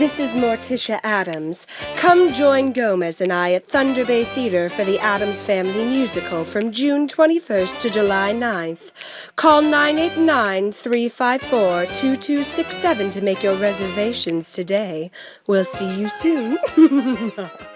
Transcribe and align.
This 0.00 0.18
is 0.18 0.34
Morticia 0.34 0.98
Addams. 1.02 1.66
Come 1.96 2.32
join 2.32 2.72
Gomez 2.72 3.20
and 3.20 3.30
I 3.30 3.52
at 3.52 3.68
Thunder 3.68 4.06
Bay 4.06 4.24
Theater 4.24 4.70
for 4.70 4.82
the 4.82 4.98
Addams 4.98 5.42
Family 5.42 5.84
Musical 5.84 6.42
from 6.42 6.72
June 6.72 7.06
21st 7.06 7.78
to 7.80 7.90
July 7.90 8.32
9th. 8.32 8.92
Call 9.36 9.60
989 9.60 10.72
354 10.72 11.84
2267 11.84 13.10
to 13.10 13.20
make 13.20 13.42
your 13.42 13.56
reservations 13.56 14.54
today. 14.54 15.10
We'll 15.46 15.66
see 15.66 16.00
you 16.00 16.08
soon. 16.08 16.56